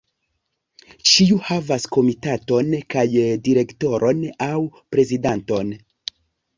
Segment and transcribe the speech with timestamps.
[1.09, 3.05] Ĉiu havas komitaton kaj
[3.51, 4.61] direktoron aŭ
[4.97, 5.75] prezidanton.